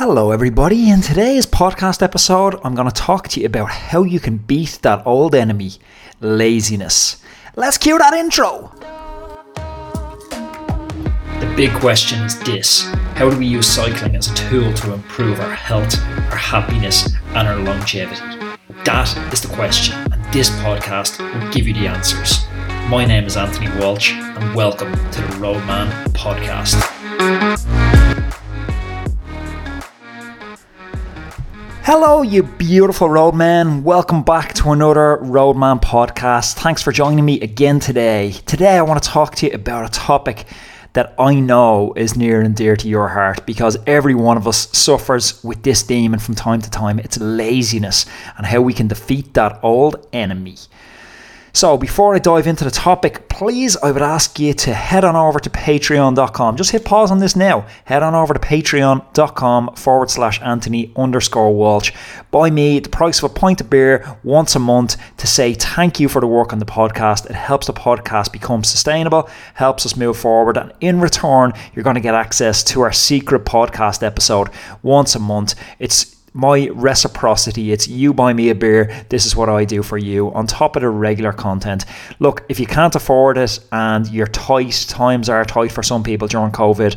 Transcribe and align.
Hello, 0.00 0.30
everybody. 0.30 0.88
In 0.88 1.02
today's 1.02 1.44
podcast 1.44 2.02
episode, 2.02 2.58
I'm 2.64 2.74
going 2.74 2.88
to 2.88 2.94
talk 2.94 3.28
to 3.28 3.40
you 3.40 3.44
about 3.44 3.68
how 3.68 4.02
you 4.02 4.18
can 4.18 4.38
beat 4.38 4.78
that 4.80 5.06
old 5.06 5.34
enemy, 5.34 5.72
laziness. 6.22 7.22
Let's 7.54 7.76
cue 7.76 7.98
that 7.98 8.14
intro. 8.14 8.72
The 11.38 11.52
big 11.54 11.70
question 11.80 12.22
is 12.24 12.40
this 12.40 12.90
How 13.16 13.28
do 13.28 13.36
we 13.36 13.44
use 13.44 13.66
cycling 13.66 14.16
as 14.16 14.30
a 14.30 14.34
tool 14.36 14.72
to 14.72 14.94
improve 14.94 15.38
our 15.38 15.52
health, 15.52 16.00
our 16.30 16.38
happiness, 16.38 17.14
and 17.34 17.46
our 17.46 17.58
longevity? 17.58 18.22
That 18.86 19.14
is 19.34 19.42
the 19.42 19.54
question, 19.54 19.98
and 20.10 20.32
this 20.32 20.48
podcast 20.62 21.18
will 21.20 21.52
give 21.52 21.68
you 21.68 21.74
the 21.74 21.86
answers. 21.86 22.46
My 22.88 23.04
name 23.04 23.24
is 23.24 23.36
Anthony 23.36 23.68
Walsh, 23.78 24.14
and 24.14 24.54
welcome 24.54 24.94
to 24.94 25.20
the 25.20 25.36
Roadman 25.38 25.90
Podcast. 26.14 27.79
Hello, 31.92 32.22
you 32.22 32.44
beautiful 32.44 33.08
roadman. 33.08 33.82
Welcome 33.82 34.22
back 34.22 34.54
to 34.54 34.70
another 34.70 35.16
Roadman 35.16 35.80
podcast. 35.80 36.54
Thanks 36.54 36.82
for 36.82 36.92
joining 36.92 37.24
me 37.24 37.40
again 37.40 37.80
today. 37.80 38.30
Today, 38.46 38.78
I 38.78 38.82
want 38.82 39.02
to 39.02 39.08
talk 39.08 39.34
to 39.34 39.46
you 39.46 39.52
about 39.54 39.86
a 39.86 39.92
topic 39.92 40.44
that 40.92 41.16
I 41.18 41.34
know 41.34 41.92
is 41.96 42.14
near 42.14 42.42
and 42.42 42.54
dear 42.54 42.76
to 42.76 42.86
your 42.86 43.08
heart 43.08 43.44
because 43.44 43.76
every 43.88 44.14
one 44.14 44.36
of 44.36 44.46
us 44.46 44.68
suffers 44.70 45.42
with 45.42 45.64
this 45.64 45.82
demon 45.82 46.20
from 46.20 46.36
time 46.36 46.62
to 46.62 46.70
time. 46.70 47.00
It's 47.00 47.18
laziness 47.18 48.06
and 48.38 48.46
how 48.46 48.60
we 48.60 48.72
can 48.72 48.86
defeat 48.86 49.34
that 49.34 49.58
old 49.64 50.06
enemy. 50.12 50.58
So, 51.52 51.76
before 51.76 52.14
I 52.14 52.18
dive 52.18 52.46
into 52.46 52.64
the 52.64 52.70
topic, 52.70 53.28
please, 53.28 53.76
I 53.78 53.90
would 53.90 54.02
ask 54.02 54.38
you 54.38 54.54
to 54.54 54.72
head 54.74 55.04
on 55.04 55.16
over 55.16 55.40
to 55.40 55.50
patreon.com. 55.50 56.56
Just 56.56 56.70
hit 56.70 56.84
pause 56.84 57.10
on 57.10 57.18
this 57.18 57.34
now. 57.34 57.66
Head 57.84 58.02
on 58.02 58.14
over 58.14 58.34
to 58.34 58.40
patreon.com 58.40 59.74
forward 59.74 60.10
slash 60.10 60.40
Anthony 60.42 60.92
underscore 60.96 61.54
Walsh. 61.54 61.92
Buy 62.30 62.50
me 62.50 62.78
the 62.78 62.88
price 62.88 63.22
of 63.22 63.30
a 63.30 63.34
pint 63.34 63.60
of 63.60 63.70
beer 63.70 64.16
once 64.22 64.54
a 64.54 64.58
month 64.58 64.96
to 65.16 65.26
say 65.26 65.54
thank 65.54 65.98
you 65.98 66.08
for 66.08 66.20
the 66.20 66.26
work 66.26 66.52
on 66.52 66.58
the 66.60 66.66
podcast. 66.66 67.26
It 67.28 67.34
helps 67.34 67.66
the 67.66 67.72
podcast 67.72 68.32
become 68.32 68.62
sustainable, 68.62 69.28
helps 69.54 69.84
us 69.84 69.96
move 69.96 70.16
forward, 70.16 70.56
and 70.56 70.72
in 70.80 71.00
return, 71.00 71.52
you're 71.74 71.84
going 71.84 71.94
to 71.94 72.00
get 72.00 72.14
access 72.14 72.62
to 72.64 72.82
our 72.82 72.92
secret 72.92 73.44
podcast 73.44 74.02
episode 74.02 74.48
once 74.82 75.14
a 75.14 75.18
month. 75.18 75.54
It's 75.78 76.09
my 76.32 76.68
reciprocity. 76.72 77.72
It's 77.72 77.88
you 77.88 78.14
buy 78.14 78.32
me 78.32 78.50
a 78.50 78.54
beer, 78.54 79.04
this 79.08 79.26
is 79.26 79.34
what 79.34 79.48
I 79.48 79.64
do 79.64 79.82
for 79.82 79.98
you, 79.98 80.32
on 80.32 80.46
top 80.46 80.76
of 80.76 80.82
the 80.82 80.88
regular 80.88 81.32
content. 81.32 81.84
Look, 82.18 82.44
if 82.48 82.60
you 82.60 82.66
can't 82.66 82.94
afford 82.94 83.38
it 83.38 83.58
and 83.72 84.08
you're 84.08 84.26
tight, 84.26 84.86
times 84.88 85.28
are 85.28 85.44
tight 85.44 85.72
for 85.72 85.82
some 85.82 86.02
people 86.02 86.28
during 86.28 86.52
COVID, 86.52 86.96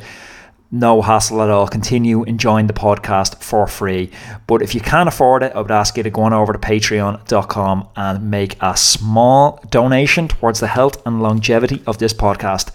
no 0.74 1.04
hassle 1.04 1.42
at 1.44 1.52
all. 1.52 1.68
Continue 1.68 2.24
enjoying 2.24 2.66
the 2.66 2.74
podcast 2.74 3.42
for 3.42 3.68
free. 3.68 4.10
But 4.48 4.64
if 4.64 4.74
you 4.74 4.82
can't 4.82 5.08
afford 5.08 5.44
it, 5.44 5.54
I 5.54 5.62
would 5.62 5.70
ask 5.70 5.96
you 5.98 6.04
to 6.04 6.10
go 6.10 6.24
on 6.24 6.34
over 6.34 6.52
to 6.52 6.60
patreon.com 6.60 7.88
and 7.96 8.32
make 8.32 8.58
a 8.60 8.76
small 8.76 9.64
donation 9.70 10.28
towards 10.28 10.60
the 10.60 10.68
health 10.68 11.06
and 11.06 11.22
longevity 11.22 11.84
of 11.86 12.00
this 12.00 12.14
podcast. 12.14 12.72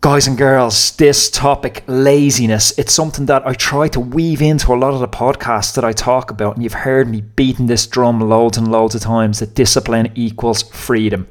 Guys 0.00 0.28
and 0.28 0.38
girls, 0.38 0.92
this 0.92 1.28
topic, 1.28 1.82
laziness, 1.88 2.70
it's 2.78 2.92
something 2.92 3.26
that 3.26 3.44
I 3.44 3.52
try 3.52 3.88
to 3.88 3.98
weave 3.98 4.40
into 4.40 4.72
a 4.72 4.78
lot 4.78 4.94
of 4.94 5.00
the 5.00 5.08
podcasts 5.08 5.74
that 5.74 5.84
I 5.84 5.90
talk 5.90 6.30
about, 6.30 6.54
and 6.54 6.62
you've 6.62 6.72
heard 6.72 7.08
me 7.08 7.20
beating 7.20 7.66
this 7.66 7.84
drum 7.84 8.20
loads 8.20 8.56
and 8.56 8.70
loads 8.70 8.94
of 8.94 9.00
times 9.00 9.40
that 9.40 9.56
discipline 9.56 10.12
equals 10.14 10.62
freedom. 10.62 11.26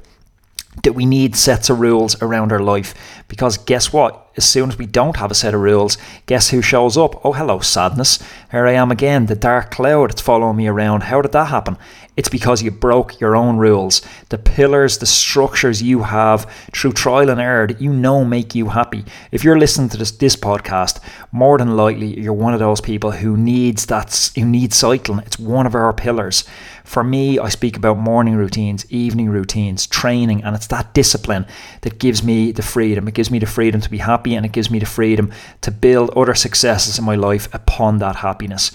That 0.84 0.96
we 0.96 1.06
need 1.06 1.38
sets 1.38 1.70
of 1.70 1.80
rules 1.80 2.22
around 2.22 2.52
our 2.52 2.60
life. 2.60 2.94
Because 3.30 3.58
guess 3.58 3.94
what? 3.94 4.27
As 4.38 4.48
soon 4.48 4.70
as 4.70 4.78
we 4.78 4.86
don't 4.86 5.18
have 5.18 5.32
a 5.32 5.36
set 5.36 5.54
of 5.54 5.62
rules, 5.62 5.98
guess 6.28 6.50
who 6.50 6.62
shows 6.62 6.96
up? 6.96 7.26
Oh, 7.26 7.34
hello, 7.34 7.60
sadness. 7.60 8.20
Here 8.52 8.68
I 8.68 8.74
am 8.74 8.92
again, 8.92 9.26
the 9.26 9.36
dark 9.36 9.72
cloud 9.72 10.12
that's 10.12 10.22
following 10.22 10.56
me 10.58 10.68
around. 10.68 11.04
How 11.04 11.22
did 11.22 11.32
that 11.34 11.48
happen? 11.48 11.78
It's 12.18 12.30
because 12.30 12.64
you 12.64 12.72
broke 12.72 13.20
your 13.20 13.36
own 13.36 13.58
rules. 13.58 14.02
The 14.30 14.40
pillars, 14.40 14.98
the 14.98 15.06
structures 15.06 15.84
you 15.84 16.02
have 16.02 16.52
through 16.74 16.94
trial 16.94 17.30
and 17.30 17.40
error 17.40 17.68
that 17.68 17.80
you 17.80 17.94
know 17.94 18.26
make 18.26 18.56
you 18.56 18.70
happy. 18.70 19.06
If 19.32 19.44
you're 19.44 19.60
listening 19.60 19.90
to 19.90 19.98
this, 19.98 20.10
this 20.12 20.36
podcast, 20.36 21.00
more 21.32 21.60
than 21.60 21.78
likely 21.78 22.20
you're 22.20 22.34
one 22.34 22.56
of 22.56 22.60
those 22.60 22.82
people 22.82 23.12
who 23.12 23.38
needs 23.38 23.86
that 23.86 24.32
who 24.36 24.46
needs 24.46 24.76
cycling. 24.76 25.20
It's 25.28 25.38
one 25.38 25.68
of 25.68 25.76
our 25.76 25.94
pillars. 25.94 26.44
For 26.84 27.04
me, 27.04 27.38
I 27.38 27.50
speak 27.50 27.78
about 27.78 28.00
morning 28.00 28.36
routines, 28.36 28.90
evening 28.90 29.30
routines, 29.30 29.86
training, 29.86 30.44
and 30.44 30.56
it's 30.56 30.68
that 30.68 30.94
discipline 30.94 31.46
that 31.82 32.00
gives 32.00 32.24
me 32.24 32.52
the 32.52 32.64
freedom. 32.64 33.08
It 33.08 33.14
gives 33.14 33.30
me 33.30 33.40
the 33.40 33.46
freedom 33.46 33.82
to 33.82 33.92
be 33.92 33.98
happy 33.98 34.27
happy 34.28 34.36
and 34.36 34.46
it 34.46 34.52
gives 34.52 34.70
me 34.70 34.80
the 34.80 34.86
freedom 34.86 35.32
to 35.62 35.72
build 35.72 36.10
other 36.16 36.36
successes 36.36 37.00
in 37.00 37.06
my 37.06 37.16
life 37.16 37.48
upon 37.54 38.00
that 38.00 38.18
happiness. 38.18 38.72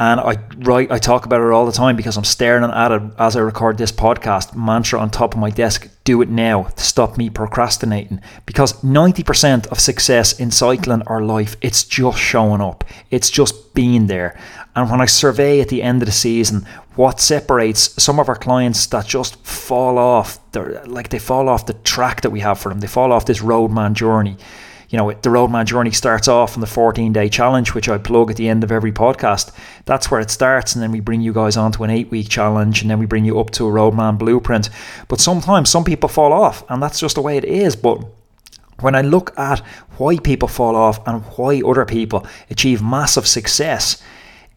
And 0.00 0.20
I 0.20 0.38
write, 0.58 0.92
I 0.92 0.98
talk 0.98 1.26
about 1.26 1.40
it 1.40 1.52
all 1.52 1.66
the 1.66 1.72
time 1.72 1.96
because 1.96 2.16
I'm 2.16 2.24
staring 2.24 2.70
at 2.70 2.92
it 2.92 3.02
as 3.18 3.34
I 3.34 3.40
record 3.40 3.78
this 3.78 3.90
podcast. 3.90 4.54
Mantra 4.54 5.00
on 5.00 5.10
top 5.10 5.34
of 5.34 5.40
my 5.40 5.50
desk: 5.50 5.88
do 6.04 6.22
it 6.22 6.28
now 6.28 6.68
to 6.76 6.84
stop 6.84 7.18
me 7.18 7.30
procrastinating. 7.30 8.20
Because 8.46 8.80
90% 8.84 9.66
of 9.66 9.80
success 9.80 10.38
in 10.38 10.52
cycling 10.52 11.02
or 11.08 11.24
life, 11.24 11.56
it's 11.60 11.82
just 11.82 12.18
showing 12.18 12.60
up. 12.60 12.84
It's 13.10 13.28
just 13.28 13.74
being 13.74 14.06
there. 14.06 14.38
And 14.76 14.88
when 14.88 15.00
I 15.00 15.06
survey 15.06 15.60
at 15.60 15.68
the 15.68 15.82
end 15.82 16.02
of 16.02 16.06
the 16.06 16.12
season 16.12 16.64
what 16.98 17.20
separates 17.20 18.02
some 18.02 18.18
of 18.18 18.28
our 18.28 18.36
clients 18.36 18.86
that 18.86 19.06
just 19.06 19.36
fall 19.46 19.98
off, 19.98 20.40
they're 20.52 20.84
like 20.84 21.10
they 21.10 21.18
fall 21.18 21.48
off 21.48 21.66
the 21.66 21.74
track 21.74 22.22
that 22.22 22.30
we 22.30 22.40
have 22.40 22.58
for 22.58 22.70
them. 22.70 22.80
They 22.80 22.88
fall 22.88 23.12
off 23.12 23.24
this 23.26 23.40
roadman 23.40 23.94
journey 23.94 24.36
you 24.88 24.96
know, 24.96 25.12
the 25.12 25.28
Roadman 25.28 25.66
journey 25.66 25.90
starts 25.90 26.28
off 26.28 26.54
on 26.54 26.60
the 26.60 26.66
14 26.66 27.12
day 27.12 27.28
challenge, 27.28 27.74
which 27.74 27.88
I 27.88 27.98
plug 27.98 28.30
at 28.30 28.36
the 28.36 28.48
end 28.48 28.64
of 28.64 28.72
every 28.72 28.92
podcast. 28.92 29.52
That's 29.84 30.10
where 30.10 30.20
it 30.20 30.30
starts, 30.30 30.74
and 30.74 30.82
then 30.82 30.92
we 30.92 31.00
bring 31.00 31.20
you 31.20 31.32
guys 31.32 31.56
onto 31.56 31.84
an 31.84 31.90
eight 31.90 32.10
week 32.10 32.28
challenge, 32.28 32.80
and 32.80 32.90
then 32.90 32.98
we 32.98 33.06
bring 33.06 33.24
you 33.24 33.38
up 33.38 33.50
to 33.50 33.66
a 33.66 33.70
Roadman 33.70 34.16
blueprint. 34.16 34.70
But 35.08 35.20
sometimes 35.20 35.68
some 35.68 35.84
people 35.84 36.08
fall 36.08 36.32
off, 36.32 36.64
and 36.70 36.82
that's 36.82 37.00
just 37.00 37.16
the 37.16 37.22
way 37.22 37.36
it 37.36 37.44
is. 37.44 37.76
But 37.76 38.02
when 38.80 38.94
I 38.94 39.02
look 39.02 39.38
at 39.38 39.58
why 39.98 40.18
people 40.18 40.48
fall 40.48 40.74
off 40.74 41.06
and 41.06 41.22
why 41.36 41.60
other 41.60 41.84
people 41.84 42.26
achieve 42.48 42.80
massive 42.80 43.26
success, 43.26 44.02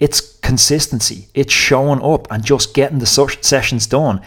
it's 0.01 0.19
consistency, 0.39 1.27
it's 1.35 1.53
showing 1.53 2.01
up 2.01 2.29
and 2.31 2.43
just 2.43 2.73
getting 2.73 2.97
the 2.97 3.05
sessions 3.05 3.85
done. 3.85 4.19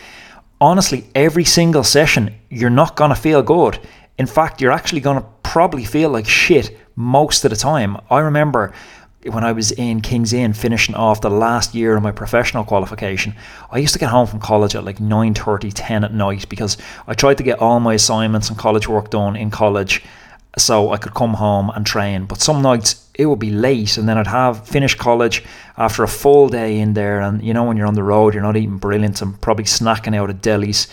Honestly, 0.61 1.05
every 1.17 1.45
single 1.45 1.83
session, 1.83 2.33
you're 2.49 2.71
not 2.71 2.95
going 2.95 3.11
to 3.11 3.17
feel 3.17 3.43
good. 3.43 3.81
In 4.17 4.27
fact, 4.27 4.61
you're 4.61 4.71
actually 4.71 5.01
going 5.01 5.21
to 5.21 5.27
probably 5.43 5.85
feel 5.85 6.11
like 6.11 6.29
shit 6.29 6.79
most 6.95 7.45
of 7.45 7.51
the 7.51 7.57
time. 7.57 7.99
I 8.09 8.21
remember 8.21 8.73
when 9.27 9.43
I 9.43 9.51
was 9.51 9.73
in 9.73 10.01
King's 10.01 10.33
Inn 10.33 10.53
finishing 10.53 10.95
off 10.95 11.21
the 11.21 11.31
last 11.31 11.75
year 11.75 11.97
of 11.97 12.05
my 12.05 12.13
professional 12.13 12.63
qualification, 12.65 13.35
I 13.73 13.79
used 13.79 13.95
to 13.95 13.99
get 13.99 14.11
home 14.11 14.29
from 14.29 14.39
college 14.39 14.77
at 14.77 14.85
like 14.85 14.99
9:30, 14.99 15.73
10 15.75 16.05
at 16.05 16.15
night 16.15 16.49
because 16.49 16.77
I 17.09 17.15
tried 17.15 17.39
to 17.39 17.43
get 17.43 17.59
all 17.59 17.81
my 17.81 17.95
assignments 17.95 18.49
and 18.49 18.57
college 18.57 18.87
work 18.89 19.11
done 19.11 19.35
in 19.35 19.51
college 19.51 20.05
so 20.57 20.93
I 20.93 20.97
could 20.97 21.15
come 21.15 21.35
home 21.35 21.71
and 21.71 21.85
train. 21.85 22.27
But 22.27 22.41
some 22.41 22.63
nights 22.63 23.09
it 23.15 23.27
would 23.27 23.39
be 23.39 23.51
late 23.51 23.97
and 23.97 24.09
then 24.09 24.19
I'd 24.19 24.27
have 24.27 24.67
finished 24.67 24.99
college 24.99 25.45
after 25.77 26.03
a 26.03 26.09
full 26.09 26.49
day 26.49 26.79
in 26.79 26.95
there 26.95 27.21
and 27.21 27.43
you 27.43 27.55
know 27.55 27.65
when 27.65 27.77
you're 27.77 27.87
on 27.87 27.95
the 27.95 28.03
road 28.03 28.35
you're 28.35 28.43
not 28.43 28.57
eating 28.57 28.79
brilliant 28.79 29.23
and 29.23 29.41
probably 29.41 29.65
snacking 29.65 30.17
out 30.17 30.31
at 30.31 30.43
delis. 30.43 30.89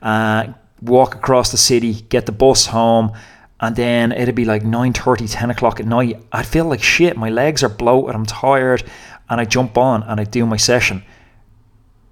Uh, 0.00 0.52
walk 0.80 1.14
across 1.14 1.50
the 1.50 1.58
city, 1.58 1.94
get 2.08 2.26
the 2.26 2.32
bus 2.32 2.66
home, 2.66 3.12
and 3.60 3.74
then 3.76 4.12
it'd 4.12 4.34
be 4.34 4.44
like 4.44 4.62
9.30 4.62 5.26
10 5.30 5.50
o'clock 5.50 5.80
at 5.80 5.86
night 5.86 6.22
i'd 6.32 6.46
feel 6.46 6.64
like 6.64 6.82
shit 6.82 7.16
my 7.16 7.28
legs 7.28 7.62
are 7.62 7.68
bloated 7.68 8.14
i'm 8.14 8.26
tired 8.26 8.82
and 9.28 9.40
i 9.40 9.44
jump 9.44 9.76
on 9.76 10.02
and 10.04 10.20
i 10.20 10.24
do 10.24 10.46
my 10.46 10.56
session 10.56 11.02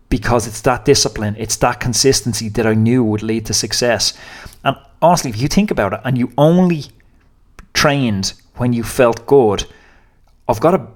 because 0.09 0.47
it's 0.47 0.61
that 0.63 0.85
discipline 0.85 1.35
it's 1.39 1.57
that 1.57 1.81
consistency 1.81 2.49
that 2.49 2.67
i 2.67 2.75
knew 2.75 3.03
would 3.03 3.23
lead 3.23 3.45
to 3.47 3.55
success 3.55 4.13
and 4.65 4.77
honestly 5.03 5.31
if 5.31 5.41
you 5.41 5.49
think 5.49 5.71
about 5.71 5.93
it 5.93 6.01
and 6.05 6.17
you 6.19 6.33
only 6.39 6.85
trained 7.75 8.33
when 8.57 8.73
you 8.73 8.83
felt 8.83 9.27
good 9.27 9.65
i've 10.49 10.61
got 10.61 10.75
a 10.75 10.87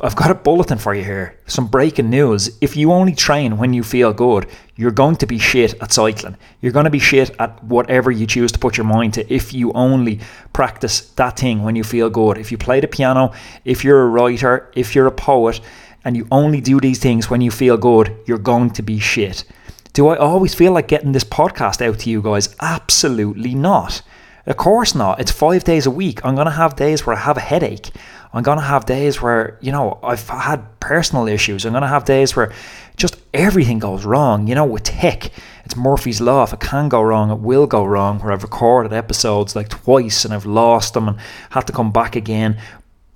I've 0.00 0.14
got 0.14 0.30
a 0.30 0.34
bulletin 0.34 0.78
for 0.78 0.94
you 0.94 1.02
here. 1.02 1.36
Some 1.46 1.66
breaking 1.66 2.08
news. 2.08 2.56
If 2.60 2.76
you 2.76 2.92
only 2.92 3.14
train 3.14 3.56
when 3.56 3.72
you 3.72 3.82
feel 3.82 4.12
good, 4.12 4.46
you're 4.76 4.92
going 4.92 5.16
to 5.16 5.26
be 5.26 5.40
shit 5.40 5.74
at 5.82 5.92
cycling. 5.92 6.36
You're 6.60 6.72
going 6.72 6.84
to 6.84 6.90
be 6.90 7.00
shit 7.00 7.34
at 7.40 7.62
whatever 7.64 8.12
you 8.12 8.24
choose 8.24 8.52
to 8.52 8.60
put 8.60 8.76
your 8.76 8.86
mind 8.86 9.14
to 9.14 9.32
if 9.32 9.52
you 9.52 9.72
only 9.72 10.20
practice 10.52 11.00
that 11.16 11.36
thing 11.36 11.64
when 11.64 11.74
you 11.74 11.82
feel 11.82 12.10
good. 12.10 12.38
If 12.38 12.52
you 12.52 12.58
play 12.58 12.78
the 12.78 12.86
piano, 12.86 13.32
if 13.64 13.82
you're 13.82 14.02
a 14.02 14.08
writer, 14.08 14.70
if 14.76 14.94
you're 14.94 15.08
a 15.08 15.12
poet, 15.12 15.60
and 16.08 16.16
you 16.16 16.26
only 16.30 16.62
do 16.62 16.80
these 16.80 16.98
things 16.98 17.28
when 17.28 17.42
you 17.42 17.50
feel 17.50 17.76
good, 17.76 18.16
you're 18.24 18.38
going 18.38 18.70
to 18.70 18.80
be 18.80 18.98
shit. 18.98 19.44
Do 19.92 20.08
I 20.08 20.16
always 20.16 20.54
feel 20.54 20.72
like 20.72 20.88
getting 20.88 21.12
this 21.12 21.22
podcast 21.22 21.86
out 21.86 21.98
to 21.98 22.08
you 22.08 22.22
guys? 22.22 22.56
Absolutely 22.62 23.54
not. 23.54 24.00
Of 24.46 24.56
course 24.56 24.94
not. 24.94 25.20
It's 25.20 25.30
five 25.30 25.64
days 25.64 25.84
a 25.84 25.90
week. 25.90 26.24
I'm 26.24 26.34
going 26.34 26.46
to 26.46 26.50
have 26.50 26.76
days 26.76 27.04
where 27.04 27.14
I 27.14 27.18
have 27.18 27.36
a 27.36 27.40
headache. 27.40 27.90
I'm 28.32 28.42
going 28.42 28.56
to 28.56 28.64
have 28.64 28.86
days 28.86 29.20
where, 29.20 29.58
you 29.60 29.70
know, 29.70 29.98
I've 30.02 30.26
had 30.26 30.80
personal 30.80 31.28
issues. 31.28 31.66
I'm 31.66 31.72
going 31.72 31.82
to 31.82 31.88
have 31.88 32.06
days 32.06 32.34
where 32.34 32.54
just 32.96 33.18
everything 33.34 33.78
goes 33.78 34.06
wrong. 34.06 34.46
You 34.46 34.54
know, 34.54 34.64
with 34.64 34.84
tech, 34.84 35.30
it's 35.66 35.76
Murphy's 35.76 36.22
Law. 36.22 36.44
If 36.44 36.54
it 36.54 36.60
can 36.60 36.88
go 36.88 37.02
wrong, 37.02 37.30
it 37.30 37.40
will 37.40 37.66
go 37.66 37.84
wrong. 37.84 38.18
Where 38.20 38.32
I've 38.32 38.44
recorded 38.44 38.94
episodes 38.94 39.54
like 39.54 39.68
twice 39.68 40.24
and 40.24 40.32
I've 40.32 40.46
lost 40.46 40.94
them 40.94 41.06
and 41.06 41.18
had 41.50 41.66
to 41.66 41.74
come 41.74 41.92
back 41.92 42.16
again. 42.16 42.56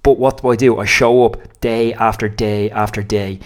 But 0.03 0.19
what 0.19 0.43
do 0.43 0.49
I 0.49 0.57
do? 0.57 0.79
I 0.79 0.85
show 0.85 1.25
up 1.25 1.61
day 1.61 1.93
after 1.95 2.29
day 2.29 2.71
after 2.71 3.03
day. 3.03 3.39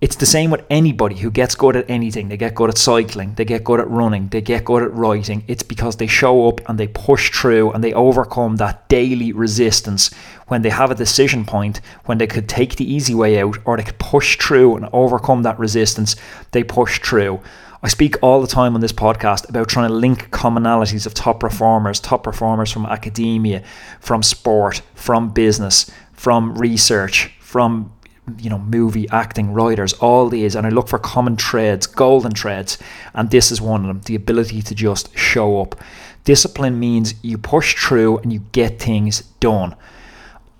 It's 0.00 0.16
the 0.16 0.26
same 0.26 0.50
with 0.50 0.64
anybody 0.68 1.16
who 1.16 1.30
gets 1.30 1.54
good 1.54 1.76
at 1.76 1.88
anything. 1.88 2.28
They 2.28 2.36
get 2.36 2.56
good 2.56 2.70
at 2.70 2.76
cycling, 2.76 3.34
they 3.34 3.44
get 3.44 3.62
good 3.62 3.78
at 3.78 3.88
running, 3.88 4.26
they 4.28 4.40
get 4.40 4.64
good 4.64 4.82
at 4.82 4.92
writing. 4.92 5.44
It's 5.46 5.62
because 5.62 5.94
they 5.96 6.08
show 6.08 6.48
up 6.48 6.60
and 6.68 6.76
they 6.76 6.88
push 6.88 7.30
through 7.30 7.70
and 7.70 7.84
they 7.84 7.92
overcome 7.92 8.56
that 8.56 8.88
daily 8.88 9.30
resistance 9.30 10.12
when 10.48 10.62
they 10.62 10.70
have 10.70 10.90
a 10.90 10.96
decision 10.96 11.44
point, 11.44 11.80
when 12.06 12.18
they 12.18 12.26
could 12.26 12.48
take 12.48 12.74
the 12.76 12.92
easy 12.92 13.14
way 13.14 13.40
out 13.40 13.58
or 13.64 13.76
they 13.76 13.84
could 13.84 13.98
push 14.00 14.36
through 14.38 14.74
and 14.74 14.88
overcome 14.92 15.42
that 15.42 15.58
resistance, 15.58 16.16
they 16.50 16.64
push 16.64 16.98
through. 16.98 17.40
I 17.84 17.88
speak 17.88 18.16
all 18.22 18.40
the 18.40 18.46
time 18.46 18.76
on 18.76 18.80
this 18.80 18.92
podcast 18.92 19.48
about 19.48 19.68
trying 19.68 19.88
to 19.88 19.94
link 19.94 20.30
commonalities 20.30 21.04
of 21.04 21.14
top 21.14 21.40
performers, 21.40 21.98
top 21.98 22.22
performers 22.22 22.70
from 22.70 22.86
academia, 22.86 23.64
from 23.98 24.22
sport, 24.22 24.82
from 24.94 25.30
business, 25.30 25.90
from 26.12 26.54
research, 26.54 27.32
from 27.40 27.92
you 28.38 28.48
know, 28.48 28.60
movie, 28.60 29.08
acting, 29.10 29.52
writers, 29.52 29.94
all 29.94 30.28
these, 30.28 30.54
and 30.54 30.64
I 30.64 30.70
look 30.70 30.88
for 30.88 30.98
common 31.00 31.36
threads, 31.36 31.88
golden 31.88 32.32
threads, 32.32 32.78
and 33.14 33.30
this 33.30 33.50
is 33.50 33.60
one 33.60 33.80
of 33.80 33.88
them 33.88 34.00
the 34.02 34.14
ability 34.14 34.62
to 34.62 34.76
just 34.76 35.16
show 35.18 35.60
up. 35.60 35.74
Discipline 36.22 36.78
means 36.78 37.14
you 37.22 37.36
push 37.36 37.74
through 37.74 38.18
and 38.18 38.32
you 38.32 38.44
get 38.52 38.78
things 38.78 39.22
done. 39.40 39.74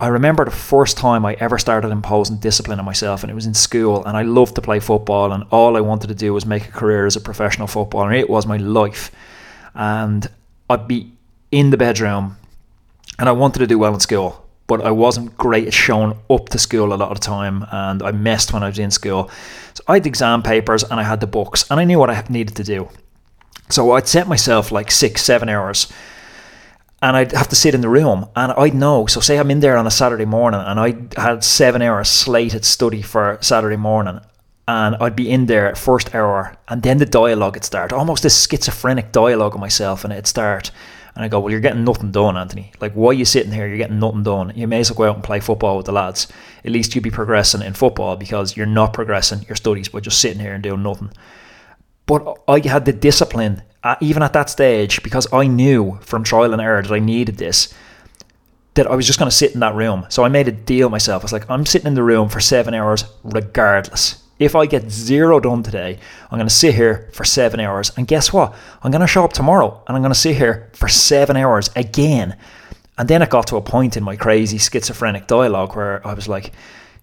I 0.03 0.09
remember 0.09 0.45
the 0.45 0.51
first 0.51 0.97
time 0.99 1.25
I 1.25 1.35
ever 1.35 1.59
started 1.59 1.93
imposing 1.93 2.39
discipline 2.39 2.81
on 2.81 2.85
myself, 2.85 3.23
and 3.23 3.31
it 3.31 3.35
was 3.35 3.47
in 3.47 3.55
school. 3.55 4.05
And 4.05 4.17
I 4.17 4.23
loved 4.23 4.57
to 4.57 4.61
play 4.61 4.81
football, 4.81 5.33
and 5.33 5.45
all 5.51 5.77
I 5.77 5.81
wanted 5.81 6.09
to 6.09 6.15
do 6.15 6.35
was 6.35 6.45
make 6.45 6.67
a 6.67 6.73
career 6.73 7.07
as 7.07 7.15
a 7.15 7.21
professional 7.21 7.69
footballer. 7.69 8.13
It 8.13 8.29
was 8.29 8.45
my 8.45 8.57
life. 8.57 9.13
And 9.75 10.29
I'd 10.69 10.89
be 10.89 11.13
in 11.53 11.71
the 11.71 11.77
bedroom, 11.77 12.37
and 13.19 13.29
I 13.29 13.33
wanted 13.33 13.61
to 13.61 13.67
do 13.67 13.79
well 13.79 13.95
in 13.95 14.01
school 14.01 14.43
but 14.69 14.81
I 14.81 14.91
wasn't 14.91 15.37
great 15.37 15.67
at 15.67 15.75
showing 15.75 16.17
up 16.31 16.49
to 16.49 16.59
school 16.59 16.95
a 16.95 16.97
lot 16.97 17.11
of 17.11 17.21
the 17.21 17.27
time, 17.27 17.67
and 17.71 18.03
I 18.03 18.11
missed 18.11 18.55
when 18.55 18.63
I 18.63 18.69
was 18.69 18.79
in 18.79 18.91
school. 18.91 19.31
So 19.75 19.85
I 19.87 19.95
had 19.95 20.05
the 20.05 20.09
exam 20.09 20.43
papers 20.43 20.83
and 20.83 20.99
I 20.99 21.03
had 21.03 21.21
the 21.21 21.27
books, 21.27 21.71
and 21.71 21.79
I 21.79 21.85
knew 21.85 21.99
what 21.99 22.09
I 22.09 22.25
needed 22.31 22.57
to 22.57 22.65
do. 22.65 22.89
So 23.69 23.93
I'd 23.93 24.09
set 24.09 24.29
myself 24.29 24.73
like 24.73 24.91
six, 24.91 25.23
seven 25.23 25.51
hours, 25.51 25.93
and 27.03 27.17
I'd 27.17 27.33
have 27.33 27.49
to 27.49 27.57
sit 27.57 27.75
in 27.75 27.81
the 27.81 27.89
room, 27.89 28.27
and 28.35 28.53
I'd 28.53 28.75
know. 28.75 29.07
So 29.07 29.21
say 29.21 29.39
I'm 29.39 29.51
in 29.51 29.61
there 29.61 29.77
on 29.77 29.87
a 29.87 29.91
Saturday 29.91 30.25
morning, 30.25 30.61
and 30.65 30.81
I 30.81 31.21
had 31.21 31.45
seven 31.45 31.83
hours 31.83 32.09
slated 32.09 32.65
study 32.65 33.03
for 33.03 33.39
Saturday 33.41 33.77
morning, 33.77 34.21
and 34.67 34.97
I'd 34.97 35.17
be 35.17 35.31
in 35.31 35.47
there 35.47 35.67
at 35.69 35.77
first 35.77 36.15
hour, 36.15 36.57
and 36.69 36.83
then 36.83 36.99
the 36.99 37.07
dialogue 37.07 37.57
would 37.57 37.65
start, 37.65 37.93
almost 37.93 38.23
this 38.23 38.47
schizophrenic 38.47 39.13
dialogue 39.13 39.55
of 39.55 39.61
myself, 39.61 40.05
and 40.05 40.13
it'd 40.13 40.27
start 40.27 40.71
and 41.15 41.25
I 41.25 41.29
go, 41.29 41.41
well, 41.41 41.51
you're 41.51 41.61
getting 41.61 41.85
nothing 41.85 42.11
done, 42.11 42.39
Anthony. 42.39 42.73
Like, 42.81 42.95
why 42.95 43.11
are 43.11 43.15
you 43.15 43.27
sitting 43.27 43.53
here? 43.53 43.67
You're 43.67 43.77
getting 43.77 43.99
nothing 43.99 44.23
done. 44.23 44.53
You 44.57 44.67
may 44.67 44.81
as 44.81 44.91
well 44.91 44.97
go 44.97 45.11
out 45.11 45.17
and 45.17 45.25
play 45.25 45.41
football 45.41 45.77
with 45.77 45.87
the 45.87 45.93
lads. 45.93 46.27
At 46.65 46.73
least 46.73 46.95
you'd 46.95 47.05
be 47.05 47.11
progressing 47.11 47.61
in 47.61 47.75
football 47.75 48.17
because 48.17 48.57
you're 48.57 48.65
not 48.65 48.95
progressing 48.95 49.43
your 49.43 49.57
studies 49.57 49.91
by 49.91 50.01
just 50.01 50.21
sitting 50.21 50.41
here 50.41 50.55
and 50.55 50.63
doing 50.63 50.83
nothing. 50.83 51.11
But 52.07 52.39
I 52.49 52.67
had 52.67 52.87
the 52.87 52.95
discipline, 52.95 53.63
uh, 53.85 53.97
even 54.01 54.23
at 54.23 54.33
that 54.33 54.51
stage, 54.51 55.03
because 55.03 55.33
I 55.33 55.47
knew 55.47 55.99
from 56.03 56.25
trial 56.25 56.53
and 56.53 56.63
error 56.63 56.83
that 56.83 56.93
I 56.93 56.99
needed 56.99 57.37
this, 57.37 57.75
that 58.75 58.87
I 58.87 58.95
was 58.95 59.07
just 59.07 59.19
going 59.19 59.31
to 59.31 59.37
sit 59.37 59.53
in 59.53 59.61
that 59.61 59.75
room. 59.75 60.07
So 60.09 60.25
I 60.25 60.29
made 60.29 60.49
a 60.49 60.53
deal 60.53 60.89
myself. 60.89 61.23
I 61.23 61.25
was 61.25 61.33
like, 61.33 61.51
I'm 61.51 61.67
sitting 61.67 61.89
in 61.89 61.95
the 61.95 62.03
room 62.03 62.29
for 62.29 62.41
seven 62.41 62.75
hours 62.75 63.05
regardless. 63.23 64.23
If 64.39 64.57
I 64.57 64.67
get 64.67 64.91
zero 64.91 65.41
done 65.41 65.63
today, 65.63 65.99
I'm 66.31 66.39
going 66.39 66.49
to 66.49 66.55
sit 66.55 66.75
here 66.75 67.11
for 67.13 67.25
seven 67.25 67.61
hours. 67.61 67.93
And 67.97 68.09
guess 68.09 68.33
what? 68.33 68.55
I'm 68.83 68.91
going 68.91 69.01
to 69.03 69.07
show 69.07 69.25
up 69.25 69.33
tomorrow 69.33 69.83
and 69.87 69.97
I'm 69.97 70.03
going 70.03 70.13
to 70.13 70.19
sit 70.19 70.37
here 70.37 70.71
for 70.73 70.89
seven 70.89 71.37
hours 71.37 71.71
again. 71.77 72.37
And 72.99 73.09
then 73.09 73.23
it 73.23 73.31
got 73.31 73.47
to 73.49 73.57
a 73.57 73.63
point 73.63 73.97
in 73.97 74.03
my 74.03 74.17
crazy 74.17 74.59
schizophrenic 74.59 75.27
dialogue 75.27 75.77
where 75.77 76.07
I 76.07 76.15
was 76.15 76.29
like, 76.29 76.53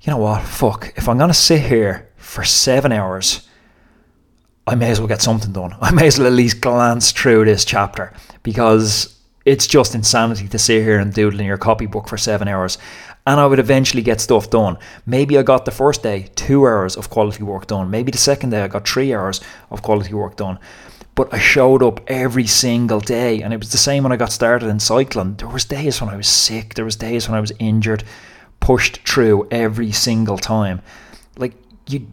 you 0.01 0.11
know 0.11 0.17
what? 0.17 0.43
Fuck. 0.43 0.93
If 0.95 1.07
I'm 1.07 1.17
going 1.17 1.29
to 1.29 1.33
sit 1.33 1.61
here 1.61 2.09
for 2.17 2.43
seven 2.43 2.91
hours, 2.91 3.47
I 4.69 4.75
may 4.75 4.91
as 4.91 4.99
well 4.99 5.07
get 5.07 5.21
something 5.21 5.51
done. 5.51 5.75
I 5.81 5.91
may 5.91 6.07
as 6.07 6.17
well 6.17 6.27
at 6.27 6.33
least 6.33 6.61
glance 6.61 7.11
through 7.11 7.45
this 7.45 7.65
chapter 7.65 8.13
because 8.43 9.15
it's 9.45 9.67
just 9.67 9.95
insanity 9.95 10.47
to 10.47 10.59
sit 10.59 10.83
here 10.83 10.99
and 10.99 11.13
doodle 11.13 11.39
in 11.39 11.45
your 11.45 11.57
copybook 11.57 12.07
for 12.07 12.17
seven 12.17 12.47
hours 12.47 12.77
and 13.25 13.39
I 13.39 13.45
would 13.45 13.59
eventually 13.59 14.01
get 14.01 14.21
stuff 14.21 14.49
done. 14.49 14.77
Maybe 15.05 15.37
I 15.37 15.43
got 15.43 15.65
the 15.65 15.71
first 15.71 16.01
day 16.03 16.29
two 16.35 16.65
hours 16.65 16.95
of 16.95 17.09
quality 17.09 17.43
work 17.43 17.67
done. 17.67 17.91
Maybe 17.91 18.11
the 18.11 18.17
second 18.17 18.49
day 18.49 18.61
I 18.63 18.67
got 18.67 18.87
three 18.87 19.13
hours 19.13 19.39
of 19.69 19.81
quality 19.81 20.13
work 20.13 20.35
done. 20.35 20.57
But 21.15 21.33
I 21.33 21.37
showed 21.37 21.83
up 21.83 21.99
every 22.07 22.47
single 22.47 23.01
day, 23.01 23.41
and 23.41 23.53
it 23.53 23.59
was 23.59 23.71
the 23.71 23.77
same 23.77 24.03
when 24.03 24.11
I 24.11 24.17
got 24.17 24.31
started 24.31 24.69
in 24.69 24.79
cycling. 24.79 25.35
There 25.35 25.47
was 25.47 25.65
days 25.65 25.99
when 25.99 26.09
I 26.09 26.15
was 26.15 26.27
sick. 26.27 26.75
There 26.75 26.85
was 26.85 26.95
days 26.95 27.27
when 27.27 27.37
I 27.37 27.41
was 27.41 27.51
injured. 27.59 28.03
Pushed 28.61 29.07
through 29.07 29.47
every 29.51 29.91
single 29.91 30.37
time. 30.37 30.81
Like 31.37 31.53
you 31.87 32.07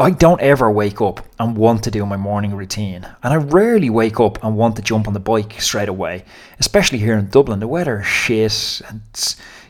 I 0.00 0.10
don't 0.10 0.40
ever 0.40 0.70
wake 0.70 1.00
up 1.00 1.26
and 1.40 1.56
want 1.56 1.82
to 1.82 1.90
do 1.90 2.06
my 2.06 2.16
morning 2.16 2.54
routine. 2.54 3.04
And 3.24 3.32
I 3.32 3.36
rarely 3.36 3.90
wake 3.90 4.20
up 4.20 4.42
and 4.44 4.56
want 4.56 4.76
to 4.76 4.82
jump 4.82 5.08
on 5.08 5.12
the 5.12 5.18
bike 5.18 5.60
straight 5.60 5.88
away. 5.88 6.24
Especially 6.60 6.98
here 6.98 7.18
in 7.18 7.28
Dublin. 7.30 7.58
The 7.58 7.66
weather 7.66 8.00
is 8.00 8.06
shit 8.06 8.80
and 8.88 9.02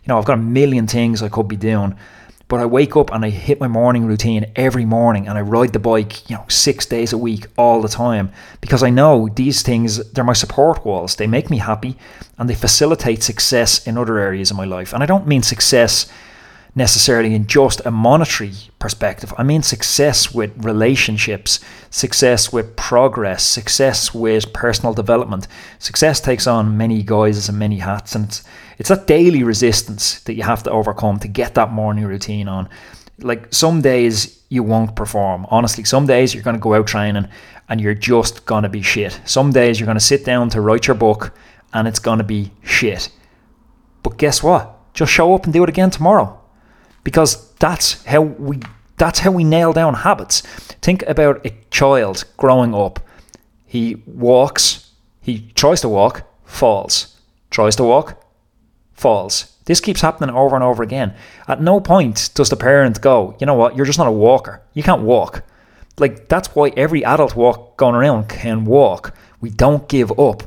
you 0.05 0.09
know, 0.09 0.19
I've 0.19 0.27
got 0.27 0.35
a 0.35 0.43
million 0.43 0.87
things 0.87 1.23
I 1.23 1.31
could 1.31 1.49
be 1.49 1.57
doing. 1.57 1.97
But 2.47 2.61
I 2.61 2.67
wake 2.67 2.95
up 2.95 3.11
and 3.11 3.25
I 3.25 3.31
hit 3.31 3.59
my 3.59 3.69
morning 3.69 4.05
routine 4.05 4.53
every 4.55 4.85
morning 4.85 5.29
and 5.29 5.39
I 5.39 5.41
ride 5.41 5.73
the 5.73 5.79
bike, 5.79 6.29
you 6.29 6.37
know, 6.37 6.45
six 6.49 6.85
days 6.85 7.15
a 7.15 7.19
week 7.19 7.47
all 7.57 7.81
the 7.81 7.89
time 7.89 8.31
because 8.61 8.83
I 8.83 8.91
know 8.91 9.31
these 9.35 9.63
things, 9.63 10.13
they're 10.13 10.25
my 10.25 10.35
support 10.35 10.85
walls. 10.85 11.17
They 11.17 11.27
make 11.27 11.49
me 11.49 11.57
happy 11.59 11.97
and 12.37 12.51
they 12.51 12.55
facilitate 12.55 13.23
success 13.23 13.87
in 13.87 13.97
other 13.97 14.19
areas 14.19 14.51
of 14.51 14.59
my 14.59 14.67
life. 14.67 14.93
And 14.93 15.03
I 15.03 15.07
don't 15.07 15.27
mean 15.27 15.43
success 15.43 16.11
necessarily 16.79 17.35
in 17.35 17.47
just 17.47 17.85
a 17.85 17.91
monetary 17.91 18.55
perspective. 18.79 19.35
I 19.37 19.43
mean 19.43 19.63
success 19.63 20.33
with 20.33 20.53
relationships, 20.65 21.61
success 21.91 22.51
with 22.51 22.77
progress, 22.77 23.45
success 23.45 24.15
with 24.15 24.51
personal 24.55 24.95
development. 24.95 25.47
Success 25.79 26.21
takes 26.21 26.47
on 26.47 26.79
many 26.79 27.03
guises 27.03 27.51
and 27.51 27.59
many 27.59 27.81
hats, 27.81 28.15
and 28.15 28.25
it's, 28.25 28.45
it's 28.79 28.89
that 28.89 29.07
daily 29.07 29.43
resistance 29.43 30.21
that 30.21 30.35
you 30.35 30.45
have 30.45 30.63
to 30.63 30.71
overcome 30.71 31.19
to 31.19 31.29
get 31.29 31.55
that 31.57 31.73
morning 31.73 32.05
routine 32.05 32.49
on. 32.49 32.69
Like 33.19 33.53
some 33.53 33.83
days 33.83 34.43
you 34.49 34.63
won't 34.63 34.97
perform. 34.97 35.47
Honestly, 35.51 35.85
some 35.85 36.07
days 36.07 36.33
you're 36.33 36.45
going 36.45 36.57
to 36.57 36.61
go 36.61 36.75
out 36.75 36.87
training 36.87 37.29
and 37.69 37.81
you're 37.81 37.93
just 37.93 38.47
going 38.47 38.63
to 38.63 38.69
be 38.69 38.81
shit. 38.81 39.21
Some 39.27 39.53
days 39.53 39.79
you're 39.79 39.87
going 39.87 39.99
to 39.99 40.13
sit 40.13 40.25
down 40.25 40.49
to 40.51 40.61
write 40.61 40.87
your 40.87 40.95
book 40.95 41.35
and 41.75 41.87
it's 41.87 41.99
going 41.99 42.19
to 42.19 42.25
be 42.25 42.53
shit. 42.63 43.11
But 44.03 44.17
guess 44.17 44.43
what? 44.43 44.95
Just 44.95 45.13
show 45.13 45.35
up 45.35 45.45
and 45.45 45.53
do 45.53 45.63
it 45.65 45.69
again 45.69 45.91
tomorrow 45.91 46.38
because 47.09 47.55
that's 47.55 48.05
how 48.05 48.21
we 48.21 48.61
that's 48.99 49.21
how 49.21 49.31
we 49.31 49.43
nail 49.43 49.73
down 49.73 49.95
habits. 49.95 50.43
Think 50.83 51.03
about 51.05 51.47
a 51.47 51.55
child 51.71 52.25
growing 52.37 52.75
up. 52.75 53.01
He 53.65 54.03
walks, 54.05 54.91
he 55.23 55.51
tries 55.55 55.81
to 55.81 55.89
walk, 55.89 56.29
falls. 56.45 57.17
Tries 57.49 57.77
to 57.77 57.85
walk, 57.85 58.23
falls. 58.93 59.57
This 59.65 59.81
keeps 59.81 60.03
happening 60.03 60.37
over 60.37 60.55
and 60.55 60.63
over 60.63 60.83
again. 60.83 61.15
At 61.47 61.63
no 61.63 61.81
point 61.81 62.29
does 62.35 62.51
the 62.51 62.57
parent 62.57 63.01
go, 63.01 63.35
you 63.41 63.47
know 63.47 63.55
what, 63.55 63.75
you're 63.75 63.87
just 63.87 63.99
not 63.99 64.07
a 64.07 64.13
walker. 64.27 64.61
You 64.75 64.83
can't 64.83 65.01
walk. 65.01 65.45
Like, 65.97 66.29
that's 66.29 66.55
why 66.55 66.75
every 66.77 67.07
adult 67.07 67.35
walk 67.35 67.79
going 67.79 67.95
around 67.95 68.29
can 68.29 68.67
walk. 68.67 69.17
We 69.41 69.49
don't 69.49 69.89
give 69.89 70.11
up. 70.19 70.43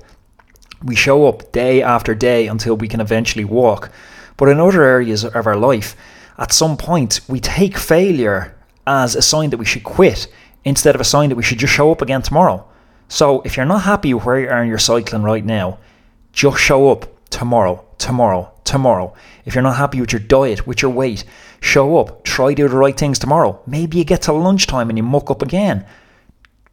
We 0.84 0.96
show 0.96 1.26
up 1.26 1.52
day 1.54 1.82
after 1.82 2.14
day 2.14 2.46
until 2.46 2.78
we 2.78 2.88
can 2.88 3.02
eventually 3.02 3.46
walk. 3.46 3.92
But 4.38 4.50
in 4.50 4.60
other 4.60 4.84
areas 4.84 5.26
of 5.26 5.48
our 5.48 5.58
life, 5.58 5.96
at 6.42 6.52
some 6.52 6.76
point 6.76 7.22
we 7.30 7.40
take 7.40 7.78
failure 7.78 8.58
as 8.88 9.16
a 9.16 9.22
sign 9.22 9.52
that 9.52 9.58
we 9.58 9.66
should 9.66 9.84
quit 9.84 10.28
instead 10.66 10.96
of 10.96 11.02
a 11.02 11.06
sign 11.06 11.30
that 11.30 11.36
we 11.36 11.44
should 11.44 11.60
just 11.60 11.72
show 11.72 11.92
up 11.92 12.02
again 12.02 12.24
tomorrow. 12.24 12.66
So 13.08 13.42
if 13.42 13.56
you're 13.56 13.66
not 13.66 13.84
happy 13.84 14.14
with 14.14 14.26
where 14.26 14.40
you 14.40 14.50
are 14.50 14.64
in 14.64 14.68
your 14.68 14.80
cycling 14.80 15.22
right 15.22 15.46
now, 15.46 15.78
just 16.34 16.58
show 16.58 16.90
up 16.90 17.06
tomorrow, 17.30 17.86
tomorrow, 18.00 18.52
tomorrow. 18.64 19.14
If 19.46 19.54
you're 19.54 19.62
not 19.62 19.76
happy 19.76 20.02
with 20.02 20.12
your 20.14 20.20
diet, 20.20 20.66
with 20.66 20.82
your 20.82 20.92
weight, 20.92 21.26
show 21.62 21.98
up. 22.00 22.24
Try 22.24 22.56
do 22.56 22.68
the 22.68 22.76
right 22.76 22.98
things 22.98 23.20
tomorrow. 23.20 23.62
Maybe 23.68 24.00
you 24.00 24.04
get 24.04 24.24
to 24.24 24.34
lunchtime 24.34 24.90
and 24.90 24.98
you 24.98 25.04
muck 25.04 25.30
up 25.30 25.44
again. 25.44 25.86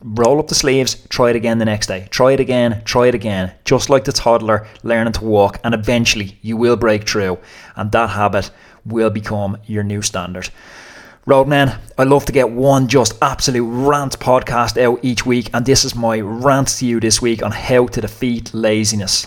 Roll 0.01 0.39
up 0.39 0.47
the 0.47 0.55
sleeves, 0.55 0.95
try 1.09 1.31
it 1.31 1.37
again 1.37 1.59
the 1.59 1.65
next 1.65 1.89
day. 1.89 2.07
Try 2.11 2.33
it 2.33 2.41
again, 2.41 2.83
try 2.85 3.09
it 3.09 3.17
again. 3.17 3.53
Just 3.65 3.91
like 3.91 4.05
the 4.05 4.13
toddler 4.13 4.67
learning 4.85 5.15
to 5.15 5.25
walk, 5.25 5.59
and 5.65 5.75
eventually 5.75 6.39
you 6.41 6.57
will 6.57 6.77
break 6.77 7.07
through. 7.09 7.37
And 7.75 7.91
that 7.91 8.11
habit 8.11 8.51
will 8.89 9.11
become 9.11 9.57
your 9.67 9.83
new 9.83 10.03
standard. 10.03 10.51
Roadman, 11.27 11.79
I 11.99 12.05
love 12.05 12.25
to 12.25 12.33
get 12.33 12.51
one 12.51 12.89
just 12.89 13.19
absolute 13.21 13.69
rant 13.69 14.19
podcast 14.19 14.81
out 14.83 15.01
each 15.03 15.27
week, 15.27 15.51
and 15.53 15.67
this 15.67 15.85
is 15.85 15.95
my 15.95 16.21
rant 16.21 16.69
to 16.79 16.87
you 16.87 17.01
this 17.01 17.21
week 17.21 17.43
on 17.43 17.51
how 17.51 17.87
to 17.87 18.01
defeat 18.01 18.55
laziness. 18.55 19.27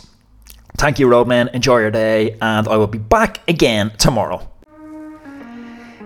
Thank 0.77 0.97
you, 0.97 1.07
Roadman. 1.07 1.49
Enjoy 1.49 1.79
your 1.79 1.91
day, 1.91 2.37
and 2.41 2.67
I 2.67 2.77
will 2.77 2.87
be 2.87 2.97
back 2.97 3.47
again 3.47 3.91
tomorrow. 3.99 4.47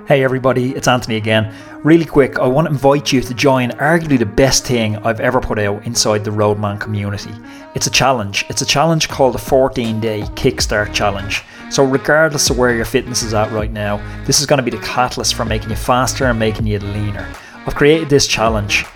Hey 0.07 0.23
everybody, 0.23 0.75
it's 0.75 0.87
Anthony 0.87 1.15
again. 1.15 1.51
Really 1.85 2.03
quick, 2.03 2.39
I 2.39 2.47
want 2.47 2.65
to 2.65 2.71
invite 2.71 3.13
you 3.13 3.21
to 3.21 3.33
join 3.35 3.69
arguably 3.73 4.17
the 4.17 4.25
best 4.25 4.65
thing 4.65 4.95
I've 5.05 5.19
ever 5.19 5.39
put 5.39 5.59
out 5.59 5.85
inside 5.85 6.23
the 6.23 6.31
Roadman 6.31 6.79
community. 6.79 7.29
It's 7.75 7.85
a 7.85 7.91
challenge. 7.91 8.43
It's 8.49 8.63
a 8.63 8.65
challenge 8.65 9.07
called 9.07 9.35
the 9.35 9.37
14 9.37 9.99
Day 9.99 10.21
Kickstart 10.33 10.95
Challenge. 10.95 11.43
So, 11.69 11.83
regardless 11.83 12.49
of 12.49 12.57
where 12.57 12.73
your 12.73 12.85
fitness 12.85 13.21
is 13.21 13.35
at 13.35 13.51
right 13.51 13.71
now, 13.71 13.97
this 14.25 14.39
is 14.39 14.47
going 14.47 14.57
to 14.57 14.63
be 14.63 14.75
the 14.75 14.83
catalyst 14.83 15.35
for 15.35 15.45
making 15.45 15.69
you 15.69 15.75
faster 15.75 16.25
and 16.25 16.39
making 16.39 16.65
you 16.65 16.79
leaner. 16.79 17.31
I've 17.67 17.75
created 17.75 18.09
this 18.09 18.25
challenge 18.25 18.87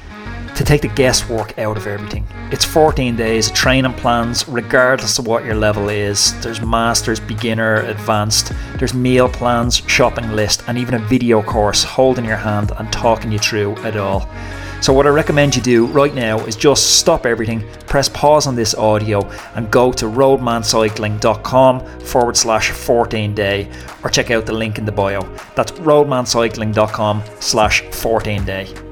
to 0.60 0.66
take 0.66 0.82
the 0.82 0.90
guesswork 0.90 1.58
out 1.58 1.78
of 1.78 1.88
everything. 1.88 2.28
It's 2.52 2.66
14 2.66 3.16
days 3.16 3.50
of 3.50 3.56
training 3.56 3.94
plans, 3.94 4.46
regardless 4.46 5.18
of 5.18 5.26
what 5.26 5.46
your 5.46 5.56
level 5.56 5.88
is. 5.88 6.38
There's 6.42 6.60
masters, 6.60 7.18
beginner, 7.18 7.76
advanced. 7.84 8.52
There's 8.76 8.94
meal 8.94 9.30
plans, 9.30 9.78
shopping 9.88 10.30
list, 10.34 10.64
and 10.68 10.78
even 10.78 10.96
a 10.96 11.00
video 11.00 11.42
course 11.42 11.86
holding 11.86 12.26
your 12.26 12.36
hand 12.36 12.74
and 12.78 12.92
talking 12.92 13.32
you 13.32 13.40
through 13.40 13.78
it 13.86 13.96
all. 13.96 14.30
So, 14.82 14.92
what 14.92 15.06
I 15.08 15.12
recommend 15.12 15.56
you 15.56 15.62
do 15.62 15.86
right 15.86 16.14
now 16.14 16.40
is 16.40 16.58
just 16.58 17.00
stop 17.00 17.26
everything, 17.26 17.64
press 17.88 18.10
pause 18.10 18.46
on 18.46 18.56
this 18.56 18.76
audio, 18.76 19.26
and 19.56 19.72
go 19.72 19.94
to 19.94 20.08
roadmancycling.com 20.08 22.00
forward 22.02 22.36
slash 22.36 22.72
14 22.72 23.34
day, 23.34 23.72
or 24.04 24.10
check 24.10 24.30
out 24.30 24.46
the 24.46 24.54
link 24.54 24.78
in 24.78 24.84
the 24.84 24.92
bio. 24.92 25.22
That's 25.56 25.72
roadmancycling.com 25.72 27.24
slash 27.40 27.82
14 27.92 28.44
day. 28.44 28.89